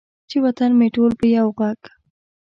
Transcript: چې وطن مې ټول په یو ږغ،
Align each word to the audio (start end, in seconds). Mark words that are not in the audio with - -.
چې 0.29 0.37
وطن 0.45 0.71
مې 0.79 0.87
ټول 0.95 1.11
په 1.19 1.25
یو 1.35 1.47
ږغ، 1.57 1.79